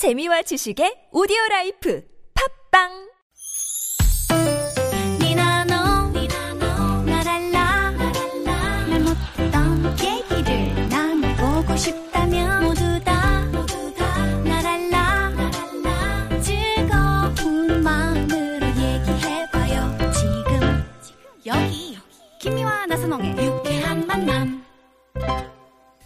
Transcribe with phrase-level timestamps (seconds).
[0.00, 2.00] 재미와 지식의 오디오 라이프.
[2.32, 3.09] 팝빵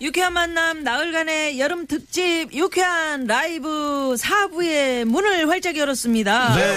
[0.04, 6.54] 유쾌한 만남 나흘간의 여름 특집 유쾌한 라이브 4부의 문을 활짝 열었습니다.
[6.56, 6.76] 네.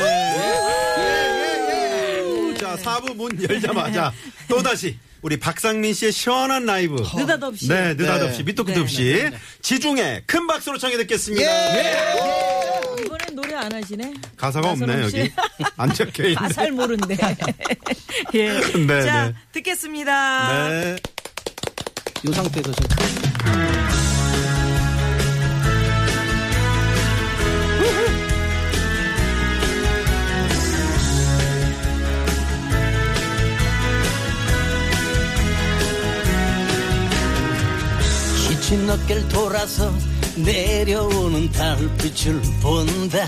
[2.55, 4.13] 자, 4부 문 열자마자
[4.47, 7.03] 또다시 우리 박상민 씨의 시원한 라이브.
[7.17, 7.67] 느닷없이.
[7.67, 9.29] 네, 느닷없이, 밑도 끝도 네, 없이.
[9.61, 11.45] 지중해 큰 박수로 청해 듣겠습니다.
[13.03, 14.13] 이번엔 노래 안 하시네.
[14.37, 15.01] 가사가 없네.
[15.03, 15.29] 여기.
[15.75, 16.35] 안 적혀 있네.
[16.35, 17.17] 가사를 모른대.
[18.35, 18.53] 예.
[18.87, 19.33] 네, 자, 네.
[19.51, 20.69] 듣겠습니다.
[20.69, 20.95] 네.
[22.23, 22.97] 이 상태에서 지금
[38.47, 39.93] 지친 어깨를 돌아서
[40.35, 43.25] 내려오는 달빛을 본다.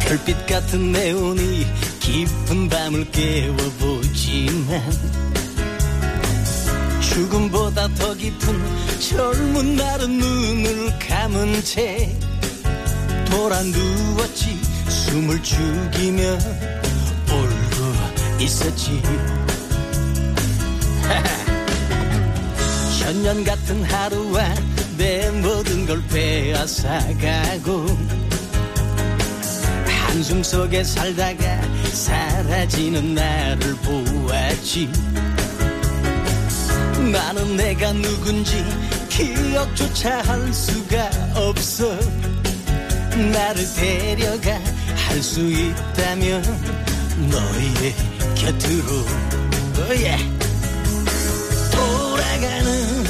[0.00, 1.66] 별빛 같은 내온이
[2.00, 4.82] 깊은 밤을 깨워보지만
[7.10, 12.14] 죽음보다 더 깊은 젊은 날은 눈을 감은 채
[13.30, 14.60] 돌아 누웠지.
[14.88, 16.38] 숨을 죽이며
[17.28, 17.94] 울고
[18.40, 19.02] 있었지.
[23.00, 24.54] 천년 같은 하루와
[24.96, 27.86] 내 모든 걸 빼앗아가고
[29.86, 31.60] 한숨 속에 살다가
[31.92, 34.90] 사라지는 나를 보았지
[37.12, 38.64] 나는 내가 누군지
[39.08, 41.96] 기억조차 할 수가 없어.
[43.32, 44.52] 나를 데려가
[44.96, 46.42] 할 수 있다면
[47.30, 47.94] 너의
[48.36, 49.04] 곁으로.
[49.80, 50.24] oh yeah.
[51.72, 53.04] 돌아가는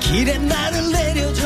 [0.00, 1.42] 길에 나를 내려줘.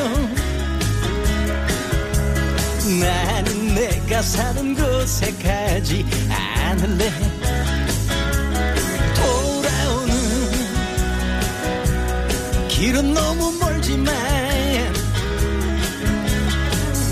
[3.01, 7.11] 나는 내가 사는 곳에 가지 않을래
[12.85, 14.15] 길은 너무 멀지만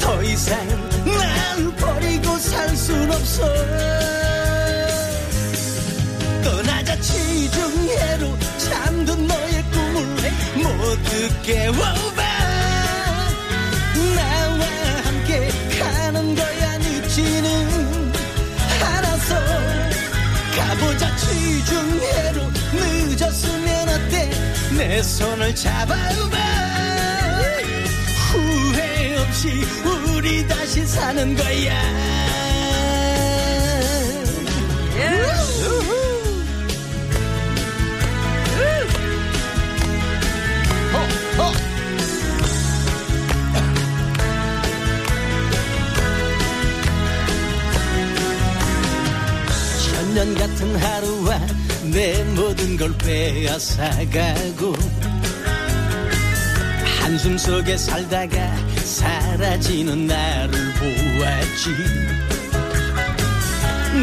[0.02, 0.58] 더 이상
[1.06, 3.42] 날 버리고 살 순 없어.
[6.44, 10.04] 떠나자 지중해로 잠든 너의 꿈을
[10.56, 12.11] 모두 깨워
[24.82, 26.36] 내 손을 잡아봐.
[28.32, 29.48] 후회 없이
[30.16, 32.31] 우리 다시 사는 거야
[52.82, 54.74] 걸 빼앗아가고
[57.00, 61.70] 한숨 속에 살다가 사라지는 나를 보았지.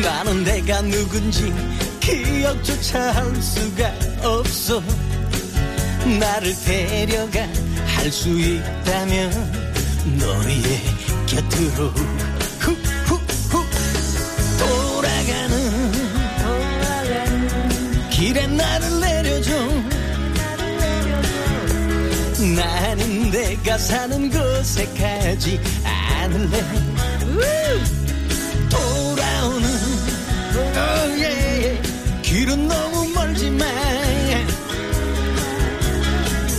[0.02, 1.54] 나는 내가 누군지
[2.00, 3.92] 기억조차 할 수가
[4.24, 4.82] 없어.
[6.18, 7.42] 나를 데려가
[7.86, 9.30] 할 수 있다면
[10.18, 10.64] 너의
[11.28, 11.94] 곁으로
[23.32, 26.64] 내가 사는 곳에 가지 않을래
[28.70, 29.70] 돌아오는
[30.56, 31.82] oh yeah.
[32.22, 33.68] 길은 너무 멀지만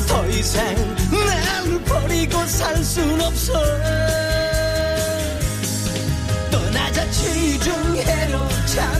[0.08, 0.64] 더 이상
[1.10, 3.52] 날 버리고 살 순 없어
[6.50, 8.99] 떠나자 지중해로 잠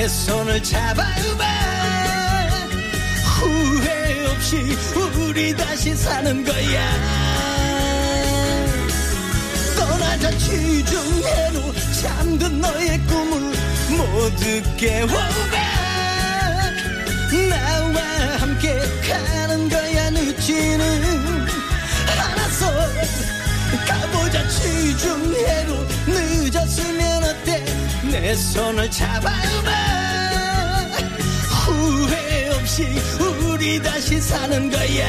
[0.00, 1.04] 내 손을 잡아봐
[3.36, 4.56] 후회 없이
[5.28, 6.80] 우리 다시 사는 거야.
[9.76, 13.52] 떠나자 취중해도 잠든 너의 꿈을
[13.90, 15.18] 모두 깨워봐.
[17.50, 18.00] 나와
[18.38, 21.46] 함께 가는 거야 늦지는.
[22.08, 22.72] 않았어
[23.86, 27.09] 가보자 취중해도 늦었으면.
[28.10, 29.70] 내 손을 잡아봐.
[31.64, 32.88] 후회 없이
[33.20, 35.06] 우리 다시 사는 거야.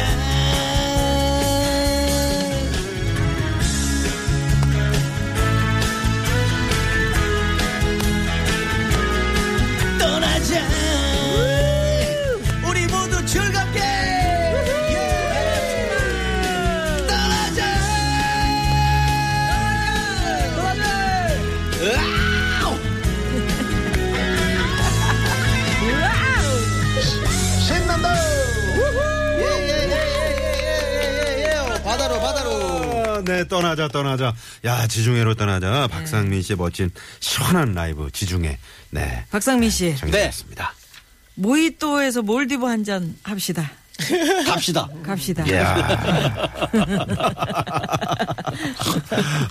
[9.97, 10.90] 떠나자
[33.41, 34.33] 네, 떠나자, 떠나자.
[34.65, 35.87] 야, 지중해로 떠나자.
[35.87, 38.57] 박상민 씨의 멋진 시원한 라이브, 지중해.
[38.91, 39.25] 네.
[39.31, 40.73] 박상민 씨, 정리했습니다.
[41.35, 43.71] 모히또에서 몰디브 한 잔 합시다.
[44.45, 44.87] 갑시다.
[45.03, 45.43] 갑시다.
[45.47, 45.75] 이야.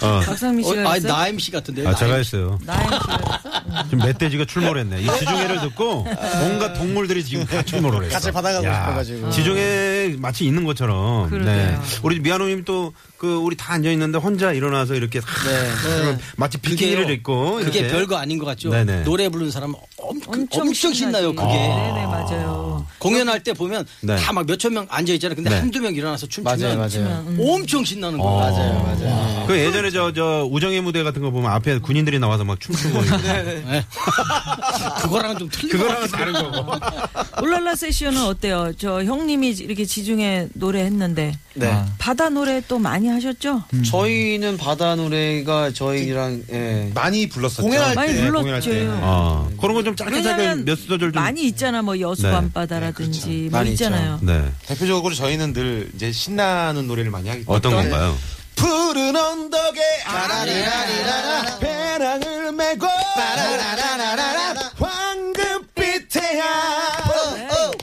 [0.02, 1.12] 어, 박상민 씨가 어, 아, 했어요?
[1.12, 1.86] 나 MC 같은데.
[1.86, 2.58] 아, 제가 했어요.
[2.64, 3.84] 나영 씨가 했어?
[3.84, 5.02] 지금 멧돼지가 출몰했네.
[5.02, 6.06] 이 지중해를 듣고
[6.44, 8.14] 온갖 동물들이 지금 다 출몰을 했어.
[8.14, 9.30] 같이 바다 가고 야, 싶어가지고.
[9.30, 11.28] 지중해 마치 있는 것처럼.
[11.30, 11.82] 그러게요.
[12.02, 16.18] 우리 미아노님 또 그 우리 다 앉아 있는데 혼자 일어나서 이렇게 네.
[16.38, 17.10] 마치 비키니를.
[17.10, 17.92] 입고 그게 이렇게.
[17.94, 18.70] 별거 아닌 것 같죠?
[18.70, 19.02] 네네.
[19.02, 21.34] 노래 부르는 사람 엄, 엄청, 엄청, 엄청 신나요.
[21.34, 21.48] 그게.
[21.52, 22.86] 네네, 맞아요.
[22.98, 24.16] 공연할 때 보면 네.
[24.16, 25.34] 다 막 몇천 명 앉아 있잖아요.
[25.36, 25.58] 근데 네.
[25.58, 27.24] 한두 명 일어나서 춤추면 맞아요 맞아요.
[27.40, 28.38] 엄청 신나는 거예요.
[28.38, 29.44] 맞아요 맞아요.
[29.46, 33.02] 그 예전에 저, 저, 우정의 무대 같은 거 보면 앞에 군인들이 나와서 막 춤추고.
[33.02, 33.84] 네.
[35.02, 36.72] 그거랑은 좀 틀린 거 그거랑은 다른 거고.
[37.42, 38.72] 울랄라 세션은 어때요?
[38.78, 41.82] 저 형님이 이렇게 지중해 노래 했는데 네.
[41.98, 43.64] 바다 노래 또 많이 하셨죠?
[43.90, 46.90] 저희는 바다 노래가 저희랑 예.
[46.94, 47.62] 많이 불렀었죠.
[47.62, 48.70] 공연할 많이 때, 불렀죠.
[49.02, 51.22] 아, 그런 거좀 짧게 왜냐면 몇 소절 좀.
[51.22, 51.82] 많이 있잖아.
[51.82, 52.30] 뭐 여수 네.
[52.32, 54.18] 밤바다라든지 뭐 많이 있잖아요.
[54.22, 54.44] 네.
[54.66, 58.16] 대표적으로 저희는 늘 이제 신나는 노래를 많이 하기 때문에 어떤 건가요?
[58.56, 62.86] 푸른 언덕에 아리라리라라 배낭을 메고
[63.16, 66.50] 빠라라라라라 황금빛 태양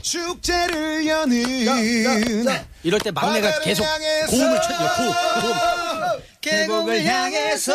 [0.01, 3.83] 축제를 여는 이럴 때 막내가 계속
[4.29, 4.77] 고음을 쳐요.
[4.97, 6.19] 고음, 고음.
[6.41, 7.73] 계곡을 향해서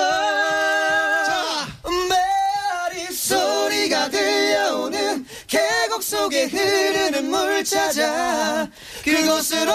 [6.47, 8.69] 흐르는 물 찾아
[9.05, 9.73] 그곳으로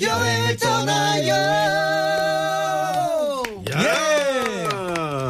[0.00, 1.34] 여행을 떠나요
[3.70, 4.66] 예.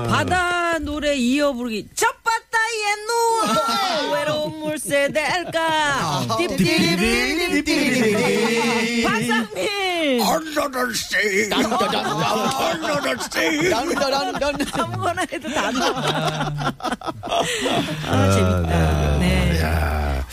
[0.08, 1.88] 바다 노래 이어 부르기.
[1.94, 6.24] 저 바다에 누워 외로운 물새 될까.
[6.38, 9.02] 띠띠리리리리리리.
[9.02, 9.95] 박상민.
[14.82, 16.74] 아무거나 해도 다 나와.
[18.06, 19.18] 아, 재밌다.
[19.18, 19.60] 네.
[19.62, 20.24] 야.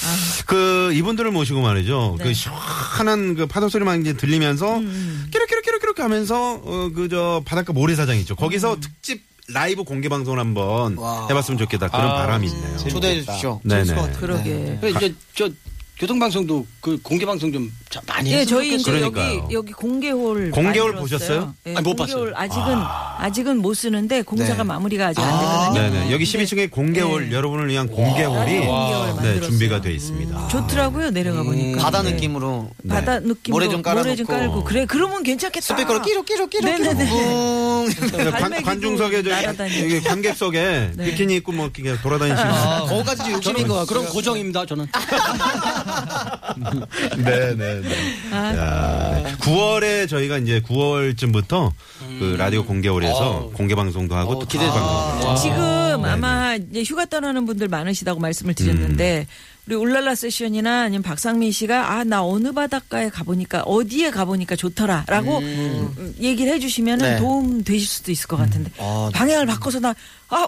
[0.45, 2.15] 그 이분들을 모시고 말이죠.
[2.19, 2.23] 네.
[2.25, 8.33] 그 시원한 그 파도 소리만 이제 들리면서 음, 끼룩끼룩끼룩끼룩 하면서 어, 그저 바닷가 모래사장 있죠.
[8.33, 8.37] 음.
[8.37, 10.97] 거기서 특집 라이브 공개 방송을 한번
[11.29, 11.89] 해봤으면 좋겠다.
[11.89, 12.77] 그런 바람이 있네요.
[12.77, 13.93] 초대해 주십시오 네네.
[14.19, 14.77] 그러게.
[14.79, 15.49] 그래, 이제 저
[15.99, 18.92] 교통방송도 그 공개 방송 좀 자- 많이 예, 저희 이제.
[18.92, 19.44] 그러니까요.
[19.44, 20.95] 여기 여기 공개홀 공개홀.
[20.95, 21.54] 보셨어요?
[21.68, 22.44] 예, 아니, 못 공개홀 봤어요.
[22.44, 24.63] 아직은 아 직은 못 쓰는데 공사가 네.
[24.63, 25.40] 마무리가 아직 안
[25.74, 25.92] 되거든요.
[26.00, 26.12] 네네.
[26.13, 27.36] 여기 12층에 공개홀 네.
[27.36, 29.42] 여러분을 위한 공개홀이 네, 공개홀 네, 만들었어요.
[29.50, 30.48] 준비가 돼 있습니다.
[30.48, 31.81] 좋더라고요 내려가 보니까.
[31.81, 32.12] 바다 네.
[32.12, 34.25] 느낌으로 바다 느낌으로 모래 좀 깔아놓고.
[34.25, 35.66] 깔고 그래 그러면 괜찮겠다.
[35.66, 37.09] 스피커로 끼룩 끼룩 끼룩 네네네.
[37.09, 39.83] 관, 갈매기도 관중석에 저기 날아다니고.
[39.83, 41.06] 여기 관객석에 네.
[41.06, 42.52] 비키니 입고 뭐 이렇게 돌아다니시는
[42.88, 44.88] 거기까지 좀 욕심인 것 같고 그럼 고정입니다, 저는.
[47.18, 47.95] 네네 네.
[48.31, 49.23] 아.
[49.40, 51.71] 9월에 저희가 이제 9월쯤부터
[52.19, 55.35] 그 라디오 공개홀에서 공개 방송도 하고 또 기대 방송.
[55.35, 59.28] 지금 아마 이제 휴가 떠나는 분들 많으시다고 말씀을 드렸는데
[59.66, 66.16] 우리 울랄라 세션이나 아니면 박상민 씨가 아 나 어느 바닷가에 가보니까 어디에 가보니까 좋더라라고 음,
[66.19, 67.18] 얘기를 해주시면 은 네.
[67.18, 69.95] 도움 되실 수도 있을 것 같은데 아, 방향을 바꿔서 나아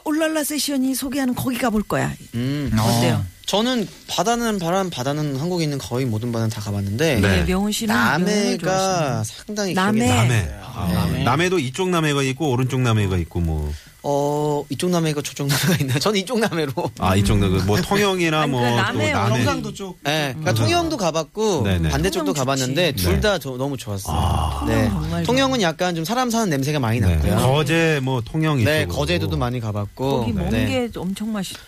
[0.04, 2.12] 울랄라 세션이 소개하는 거기 가볼 거야.
[2.34, 2.72] 음.
[2.78, 3.26] 어때요?
[3.46, 7.28] 저는 바다는 바람 바다는 한국에 있는 거의 모든 바다는 다 가봤는데 네.
[7.38, 7.46] 네.
[7.46, 9.24] 명훈 씨는 남해가.
[9.24, 10.08] 상당히 남해.
[10.08, 10.50] 남- 남해.
[10.64, 13.72] 아, 남해도 이쪽 남해가 있고 오른쪽 남해가 있고 뭐.
[14.08, 15.98] 어 이쪽 남해가 저쪽 남해가 있나요?
[16.00, 16.72] 저는 이쪽 남해로.
[17.00, 19.30] 아 이쪽 남해 뭐 통영이나 뭐그또 남해, 남해.
[19.38, 21.90] 경상도 쪽 네, 그러니까 통영도 가봤고 네네.
[21.90, 22.92] 반대쪽도 통영 가봤는데.
[22.94, 23.20] 둘 네.
[23.22, 24.64] 다 너무 좋았어요.
[24.68, 24.90] 네.
[24.90, 27.16] 정말 통영은 약간 좀 사람 사는 냄새가 많이 네.
[27.16, 27.36] 났고요.
[27.38, 28.70] 거제 뭐 통영 이쪽.
[28.70, 30.20] 네, 거제도도 많이 가봤고.
[30.20, 30.42] 거기 네.
[30.44, 31.60] 멍게 엄청 맛있다.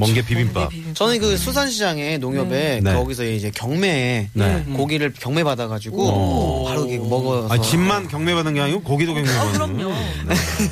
[0.00, 0.70] 멍게 비빔밥.
[0.94, 2.92] 저는 그 수산시장에 농협에 네.
[2.94, 4.64] 거기서 이제 경매에 네.
[4.76, 9.52] 고기를 경매 받아가지고 바로 이렇게 먹어서 아, 집만 경매받은 게 아니고 고기도 경매받는.
[9.52, 9.94] 그럼요.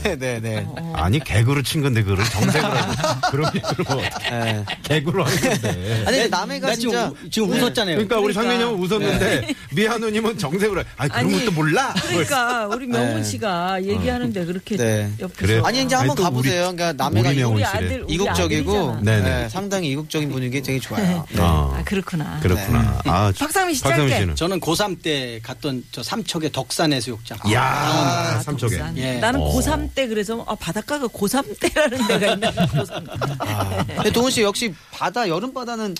[0.19, 0.67] 네, 네.
[0.95, 4.01] 아니 개그로 친 건데 그거를 정색을 하고 그런 개그로
[4.31, 4.65] 네.
[4.83, 6.05] 개그로 하는 건데.
[6.07, 7.97] 아니 남해가 나 진짜 지금, 지금 웃었잖아요.
[7.97, 8.43] 그러니까 우리 그러니까.
[8.43, 10.85] 상민이 형은 웃었는데 미한우님은 정색을 해.
[10.97, 11.95] 아 그런 아니, 것도 몰라.
[12.09, 13.25] 그러니까 우리 명훈 네.
[13.25, 15.11] 씨가 얘기하는데 그렇게 네.
[15.21, 15.63] 옆에서 그래요?
[15.65, 16.73] 아니 이제 한번 아니, 또 가보세요.
[16.75, 17.87] 그러니까 남해가 우리 명훈 우리 씨래.
[17.87, 18.97] 아들 우리 이국적이고.
[19.03, 19.43] 네 네.
[19.43, 21.25] 네, 상당히 이국적인 분위기 되게 좋아요.
[21.31, 21.41] 네.
[21.41, 22.39] 아, 아 그렇구나.
[22.41, 23.01] 그렇구나.
[23.07, 24.23] 아, 박상민 씨 박상민 짧게.
[24.23, 24.37] 씨는.
[24.37, 27.39] 저는 고3 때 갔던 저 삼척의 덕산해수욕장.
[27.53, 28.77] 야 아, 삼척에.
[28.77, 28.97] 독산.
[28.99, 29.15] 예.
[29.19, 29.53] 나는 어.
[29.53, 33.95] 고3 때 그래서 아, 바닷가가 고3 때라는 데가 있나 고3 때.
[33.95, 35.95] 근데 동훈 씨 역시 바다 여름 바다는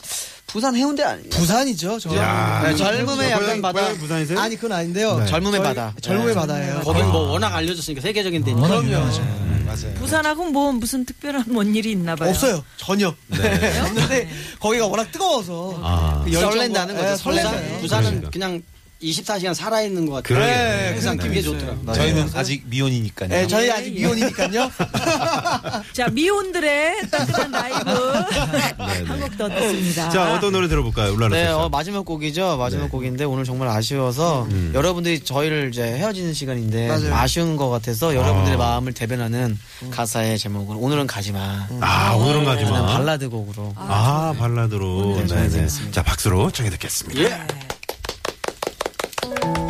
[0.47, 1.31] 부산 해운대 아니에요?
[1.31, 1.99] 부산이죠.
[1.99, 2.15] 저.
[2.17, 2.63] 야.
[2.65, 3.81] 네, 젊음의 약간 고향- 바다.
[3.81, 4.39] 고향이 부산이세요?
[4.39, 5.19] 아니 그건 아닌데요.
[5.21, 5.27] 네.
[5.27, 5.95] 젊음의 바다.
[6.03, 6.35] 젊음의 네.
[6.35, 6.81] 바다예요.
[6.81, 8.67] 거긴 뭐 워낙 알려졌으니까 세계적인 데니까.
[8.69, 9.52] 그럼요.
[9.95, 12.31] 부산하고 뭐 무슨 특별한 뭔 일이 있나 봐요.
[12.31, 12.65] 없어요.
[12.77, 13.09] 전혀.
[13.31, 14.29] 없는데
[14.61, 16.23] 거기가 워낙 뜨거워서 아.
[16.25, 17.51] 그 열정과- 설렌다는 거죠, 예, 설렌다.
[17.51, 17.81] 설렌다요.
[17.81, 18.31] 부산은 그러니까.
[18.31, 18.63] 그냥
[19.03, 20.39] 24시간 살아있는 것 같아요.
[20.39, 20.53] 그러게.
[20.53, 21.93] 네, 항상 그게 좋더라고요.
[21.93, 23.29] 저희는 아직 미혼이니까요.
[23.33, 24.01] 예, 저희 예, 아직 예.
[24.01, 24.71] 미혼이니까요.
[25.93, 27.91] 자 미혼들의 따뜻한 라이브
[29.07, 30.09] 한곡 더 듣습니다.
[30.11, 31.13] 자 어떤 노래 들어볼까요?
[31.13, 31.49] 울라라 네.
[31.49, 32.57] 어, 마지막 곡이죠.
[32.57, 32.89] 마지막 네.
[32.89, 37.15] 곡인데 오늘 정말 아쉬워서 여러분들이 저희를 이제 헤어지는 시간인데 맞아요.
[37.15, 38.59] 아쉬운 것 같아서 여러분들의 아.
[38.59, 39.59] 마음을 대변하는
[39.91, 41.67] 가사의 제목은 오늘은 가지 마.
[41.81, 42.87] 아 오늘은 가지 마.
[42.87, 43.73] 발라드 곡으로.
[43.77, 45.23] 아 발라드로.
[45.27, 45.67] 네, 네네.
[45.91, 47.21] 자 박수로 청해 듣겠습니다.
[47.21, 47.29] 이
[49.23, 49.62] 제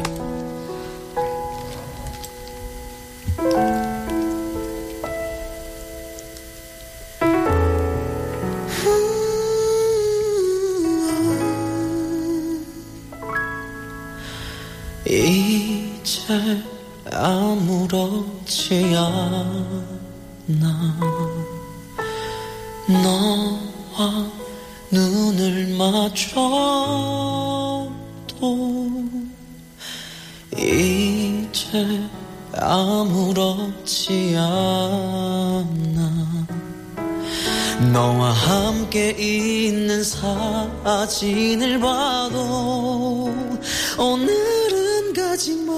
[37.90, 43.34] 너와 함께 있는 사진을 봐도
[43.98, 45.72] 오늘은 가지마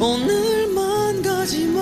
[0.00, 1.80] 오늘만 가지마.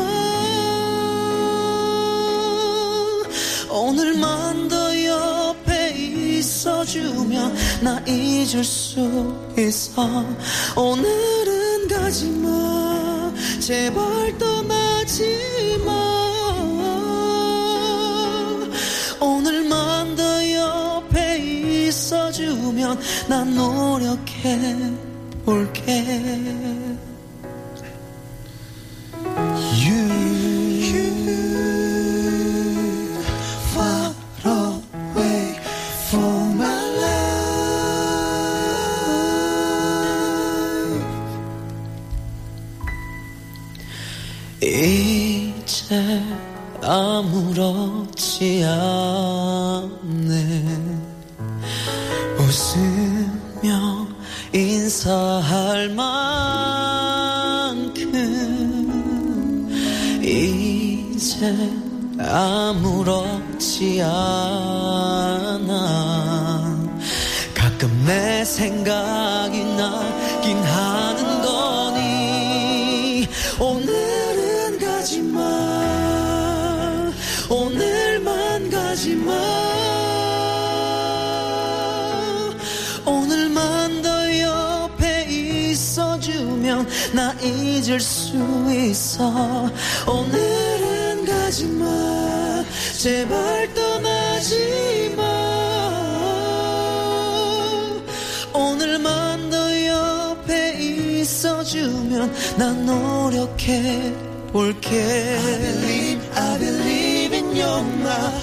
[3.71, 10.25] 오늘만 더 옆에 있어주면 나 잊을 수 있어.
[10.77, 16.12] 오늘은 가지마 제발 떠나지마
[22.93, 24.59] 있어주면 난 노력해
[25.45, 27.03] 볼게
[62.19, 65.63] 아무렇지 않아.
[67.55, 73.27] 가끔 내 생각이 나긴 하는 거니.
[73.59, 75.41] 오늘은 가지마.
[77.49, 79.33] 오늘만 가지마.
[83.07, 88.37] 오늘만 더 옆에 있어주면 나 잊을 수
[88.71, 89.71] 있어.
[90.07, 90.62] 가지마
[93.03, 95.23] 제발 떠나지 마.
[98.55, 104.15] 오늘만 더 옆에 있어주면 난 노력해
[104.53, 105.01] 볼게.
[105.01, 108.41] I believe, I believe in your love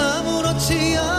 [0.00, 1.17] 아무렇지 않은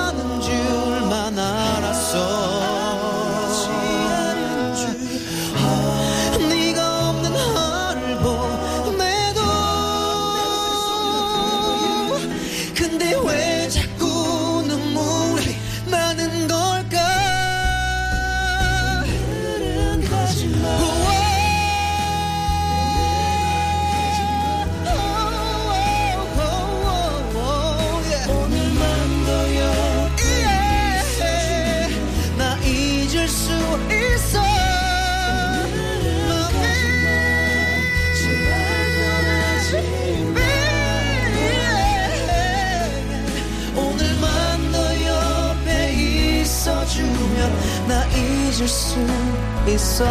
[49.99, 50.05] 있어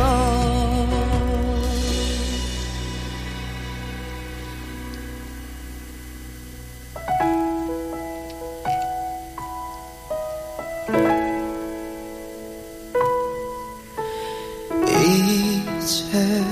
[15.80, 16.44] 이제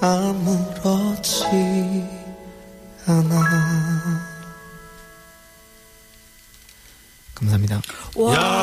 [0.00, 1.44] 아무렇지
[3.06, 3.40] 않아
[7.34, 7.80] 감사합니다.
[8.16, 8.59] 와.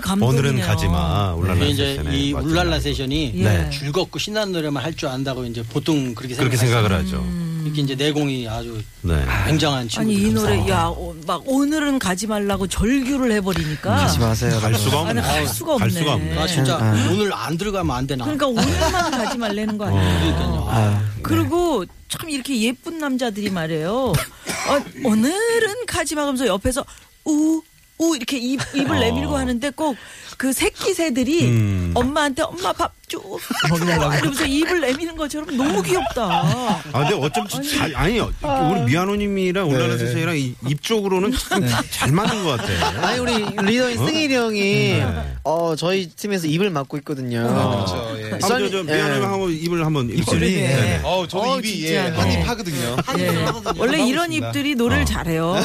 [0.00, 0.50] 감동이네요.
[0.50, 1.34] 오늘은 가지마.
[1.34, 2.80] 울랄라 이제 이 울랄라.
[2.80, 3.42] 세션이 예.
[3.44, 3.70] 네.
[3.70, 6.56] 즐겁고 신나는 노래만 할 줄 안다고 이제 보통 그렇게 그렇게.
[6.56, 7.18] 생각을 하죠.
[7.18, 7.62] 음.
[7.64, 9.24] 이렇게 이제 내공이 아주 네.
[9.46, 10.16] 굉장한 친구들.
[10.18, 14.58] 아니 이 노래 야막 오늘은 가지 말라고 절규를 해버리니까 하지 마세요.
[14.60, 15.10] 갈 수가 없네.
[15.10, 16.00] 아니, 갈 수가 갈 없네.
[16.00, 16.38] 수가 없네.
[16.38, 17.08] 아 진짜 아.
[17.12, 18.24] 오늘 안 들어가면 안 되나.
[18.24, 20.18] 그러니까 오늘만 가지 말라는 거 아니에요.
[20.20, 20.66] 그러니까요.
[20.70, 23.92] 아, 그리고 참 이렇게 예쁜 남자들이 말이에요.
[24.12, 26.84] 어, 오늘은 가지 마 하면서 옆에서
[27.24, 27.60] 우,
[27.98, 29.96] 우 이렇게 입, 입을 내밀고 하는데 꼭
[30.38, 31.90] 그 새끼 새들이 음.
[31.94, 33.18] 엄마한테 엄마 밥 줘.
[33.66, 36.22] 이러면서 입을 내미는 것처럼 너무 귀엽다.
[36.22, 39.98] 아, 근데 어쩜 잘, 아니, 우리 미아노님이랑 울랄라 네.
[39.98, 43.06] 세션이랑 이- 입쪽으로는 참 잘 맞는 것 같아.
[43.08, 45.34] 아니 우리 리더인 승일이 형이 네.
[45.42, 47.40] 어 저희 팀에서 입을 맡고 있거든요.
[47.48, 48.14] 그렇죠.
[48.18, 48.30] 예.
[48.32, 50.56] 한번 저, 저, 미아노님 한번 입을 한번 입술이.
[50.56, 51.00] 네.
[51.02, 51.84] 어, 저는 어, 입이.
[51.86, 52.16] 예, 네.
[52.16, 52.96] 한입 하거든요.
[53.18, 53.46] 예.
[53.76, 55.56] 원래 이런 입들이 노래를 잘해요.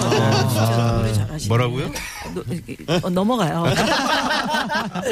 [0.50, 1.48] 진짜 노래 잘하시네.
[1.50, 1.92] 뭐라고요?
[2.34, 2.44] 노-
[3.04, 3.66] 어, 넘어가요.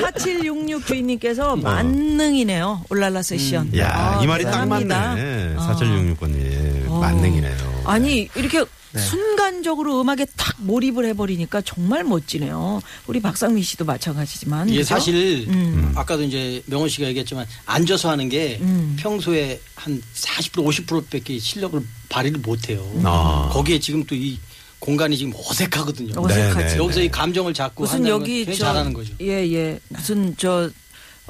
[0.01, 2.85] 4766 주인님께서 만능이네요.
[2.89, 3.75] 올랄라 세션.
[3.77, 3.89] 야,
[4.19, 4.65] 아, 이 말이 딱.
[4.67, 4.93] 맞네.
[4.93, 5.75] 아.
[5.77, 6.87] 4766번님.
[6.89, 6.99] 어.
[6.99, 7.81] 만능이네요.
[7.85, 8.63] 아니 이렇게
[8.95, 12.81] 순간적으로 음악에 탁 몰입을 해버리니까 정말 멋지네요.
[13.07, 14.87] 우리 박상민 씨도 마찬가지지만 이게 그죠?
[14.89, 15.93] 사실 음.
[15.95, 18.95] 아까도 이제 명원 씨가 얘기했지만 앉아서 하는 게 음.
[18.99, 22.85] 평소에 한 40% 50%밖에 실력을 발휘를 못해요.
[23.03, 23.49] 아.
[23.53, 24.37] 거기에 지금 또 이
[24.81, 26.19] 공간이 지금 어색하거든요.
[26.19, 26.57] 어색하지.
[26.57, 27.05] 네, 네, 여기서 네.
[27.05, 29.13] 이 감정을 잡고 무슨 여기 건저 잘하는 거죠.
[29.21, 29.79] 예, 예.
[29.89, 30.69] 무슨 저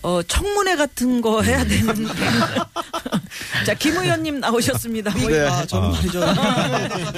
[0.01, 1.85] 어, 청문회 같은 거 해야 되는.
[3.65, 5.13] 자, 김 의원님 나오셨습니다.
[5.13, 6.21] 네, 아, 저는 말이죠.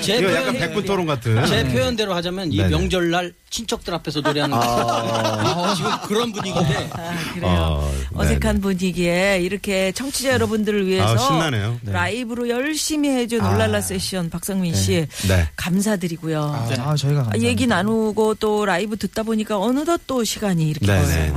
[0.01, 1.45] 제, 이거 표현, 약간 백분 토론 같은.
[1.45, 2.69] 제 표현대로 하자면 이 네네.
[2.69, 7.47] 명절날 친척들 앞에서 노래하는 거 지금 그런 분위기인데 아, 그래요.
[7.47, 8.59] 어, 어색한 네네.
[8.61, 11.79] 분위기에 이렇게 청취자 여러분들을 위해서 아, 신나네요.
[11.81, 11.91] 네.
[11.91, 13.53] 라이브로 열심히 해준 아.
[13.53, 15.47] 올랄라 세션 박상민 씨 네.
[15.55, 16.41] 감사드리고요.
[16.41, 17.39] 아, 저희가 감사합니다.
[17.41, 21.33] 얘기 나누고 또 라이브 듣다 보니까 어느덧 또 시간이 이렇게 네네네.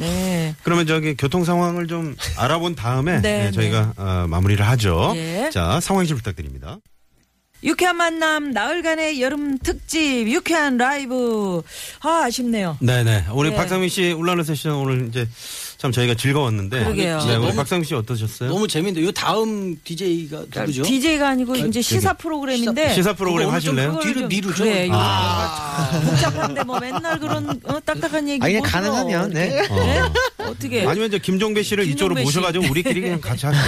[0.00, 0.54] 네.
[0.64, 5.12] 그러면 저기 교통 상황을 좀 알아본 다음에 네, 네, 저희가 어, 마무리 를 하죠.
[5.16, 5.50] 예.
[5.52, 6.78] 자, 상황실 부탁드립니다.
[7.62, 11.62] 유쾌한 만남 나흘간의 여름 특집 유쾌한 라이브
[12.00, 12.78] 아 아쉽네요.
[12.80, 13.26] 네네.
[13.32, 13.56] 우리 네.
[13.56, 15.28] 박상민 씨 울랄라 세션 오늘 이제
[15.80, 16.78] 참 저희가 즐거웠는데.
[16.84, 17.18] 그러게요.
[17.24, 18.50] 네, 우리 박상민 씨 어떠셨어요?
[18.50, 20.82] 너무 재밌는데 요 다음 DJ가 누구죠?
[20.82, 23.88] DJ가 아니고 이제 시사 프로그램인데 시사 프로그램 그거 하실래요?
[23.92, 24.64] 그걸 뒤로 좀- 미루죠.
[24.64, 25.90] 그래, 이거 아.
[26.04, 28.80] 복잡한데 뭐 맨날 그런 어, 딱딱한 얘기 아, 그냥 못 들어.
[28.92, 29.46] 가능하면, 네.
[29.46, 29.74] 이렇게.
[29.74, 30.00] 네?
[30.38, 32.24] 어떻게 아니면 이제 김종배 씨를 이쪽으로 김종배 씨.
[32.26, 33.58] 모셔가지고 우리끼리 그냥 같이 하죠.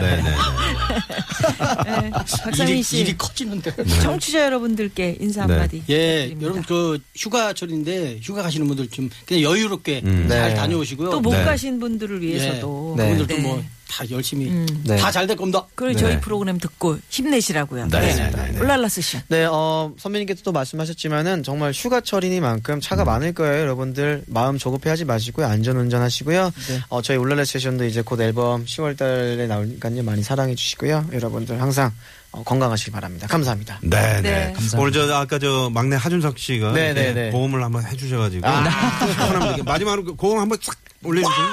[0.00, 0.22] 네네.
[2.02, 3.74] 네, 박상민 일이, 씨 일이 커지는데.
[4.02, 5.52] 청취자 여러분들께 인사 네.
[5.52, 5.82] 한마디.
[5.90, 6.42] 예, 부탁드립니다.
[6.44, 10.26] 여러분 그 휴가철인데 휴가 가시는 분들 좀 그냥 여유롭게 음.
[10.28, 10.54] 잘 네.
[10.54, 11.10] 다녀오시고요.
[11.10, 11.44] 또못 네.
[11.50, 13.10] 가신 분들을 위해서도 네.
[13.10, 13.42] 그분들도 네.
[13.42, 14.66] 뭐다 열심히 음.
[14.84, 14.96] 네.
[14.96, 15.66] 다잘 될 겁니다.
[15.74, 15.98] 그리고 네.
[15.98, 17.88] 저희 프로그램 듣고 힘내시라고요.
[17.88, 18.49] 네, 네, 네, 네.
[18.60, 19.22] 올랄라 세션.
[19.28, 22.80] 네, 어, 선배님께서 또 말씀하셨지만은 정말 휴가철이니만큼 음.
[22.80, 23.60] 차가 많을 거예요.
[23.62, 25.46] 여러분들 마음 조급해하지 마시고요.
[25.46, 26.52] 안전 운전 하시고요.
[26.88, 30.02] 어, 저희 울랄라 세션도 이제 곧 앨범 10월 달에 나오니까요.
[30.02, 31.06] 많이 사랑해 주시고요.
[31.12, 31.90] 여러분들 항상
[32.32, 33.26] 어, 건강하시기 바랍니다.
[33.26, 33.78] 감사합니다.
[33.82, 34.52] 네, 네.
[34.52, 34.54] 네.
[34.78, 37.30] 오늘 저 아까 저 막내 하준석 씨가 네, 이렇게 네, 네.
[37.30, 38.68] 보험을 한번 해주셔가지고 아.
[39.64, 41.46] 마지막으로 그 고음 한번 싹 올려주세요.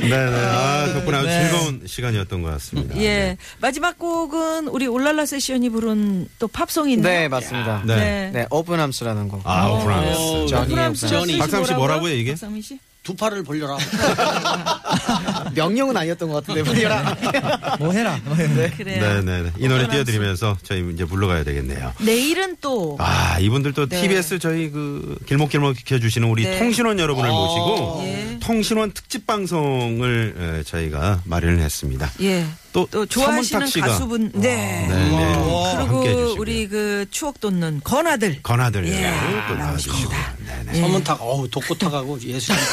[0.00, 0.36] 네 네.
[0.36, 2.96] 아, 덕분에 아주 즐거운 시간이었던 것 같습니다.
[3.00, 3.36] 예.
[3.60, 7.08] 마지막 곡은 우리 올랄라 세션이 부른 또 팝송인데.
[7.08, 7.82] 네, 맞습니다.
[7.84, 7.96] 네.
[7.96, 8.30] 네.
[8.32, 9.42] 네, 오픈함스라는 곡.
[9.44, 10.46] 아, 어, 오프라미스.
[10.48, 11.32] 저니 프랑스 저니.
[11.66, 12.32] 씨 뭐라고요, 이게?
[12.32, 12.78] 박상민 씨?
[13.02, 13.76] 두 팔을 벌려라.
[15.54, 16.62] 명령은 아니었던 것 같은데.
[16.70, 17.16] 뭐라.
[17.78, 18.18] 뭐 해라.
[18.76, 19.22] 그래요.
[19.22, 19.52] 네네.
[19.58, 21.92] 이 노래 띄워드리면서 저희 이제 물러가야 되겠네요.
[22.00, 24.00] 내일은 또 아, 이분들 또 네.
[24.00, 26.58] TBS 저희 그 길목길목 지켜주시는 우리 네.
[26.58, 28.38] 통신원 여러분을 모시고 예.
[28.40, 32.10] 통신원 특집 방송을 에, 저희가 마련을 했습니다.
[32.22, 32.46] 예.
[32.72, 34.86] 또, 또 좋아하시는 가수분 네.
[34.88, 35.32] 네, 네.
[35.74, 36.34] 함께 그리고.
[36.38, 39.14] 우리 그 추억 돋는 건아들 건아들 예,
[39.48, 40.10] 또 나와주시고.
[40.46, 40.80] 네네.
[40.80, 42.54] 서문탁 어우 독고탁하고 예술.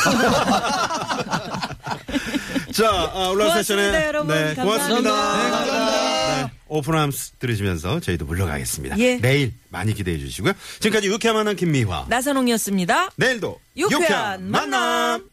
[2.73, 3.91] 자, 아, 올라온 세션에.
[3.91, 4.33] 네, 고맙습니다.
[4.33, 6.35] 네, 감사합니다.
[6.47, 8.97] 네, 오픈함스 들으시면서 저희도 물러가겠습니다.
[8.99, 9.17] 예.
[9.17, 10.53] 내일 많이 기대해 주시고요.
[10.79, 12.05] 지금까지 유쾌한 만남 김미화.
[12.09, 13.11] 나선홍이었습니다.
[13.15, 15.32] 내일도 유쾌한 유쾌한 만남.